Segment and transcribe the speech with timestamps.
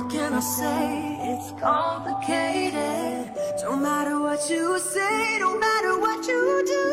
[0.00, 1.18] what can I say?
[1.32, 3.34] It's complicated.
[3.60, 6.86] Don't matter what you say, don't matter what you do.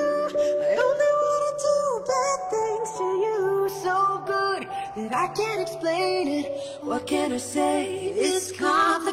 [0.67, 1.77] I only wanna do
[2.11, 3.69] bad things to you.
[3.83, 4.67] So good
[4.97, 6.47] that I can't explain it.
[6.81, 8.11] What can I say?
[8.13, 9.06] It's complicated.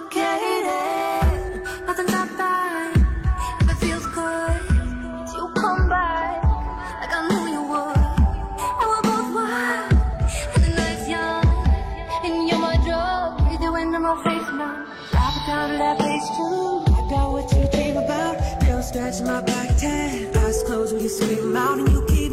[14.14, 14.86] I'm face now.
[15.10, 16.84] Drop it down to that bass too.
[16.94, 18.60] I got what you dream about.
[18.60, 20.36] Girl, scratch my back tan.
[20.36, 22.30] Eyes closed when you scream out and you keep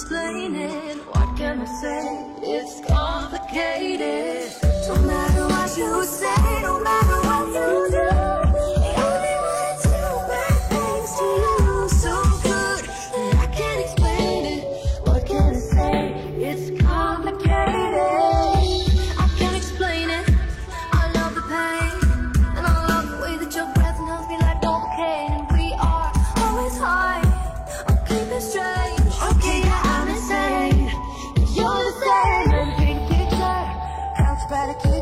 [0.00, 0.96] explain it.
[1.14, 2.26] What can I say?
[2.42, 4.69] It's complicated.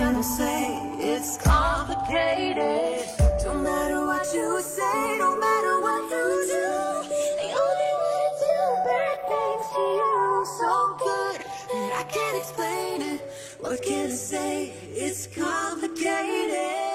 [0.00, 0.80] can I say?
[0.98, 3.04] It's complicated.
[3.44, 6.68] Don't matter what you say, don't matter what you do.
[7.42, 8.58] I only want to do
[8.88, 10.46] bad things to you.
[10.58, 10.70] So
[11.04, 11.38] good
[11.72, 13.20] that I can't explain it.
[13.60, 14.72] What can I say?
[15.04, 16.89] It's complicated.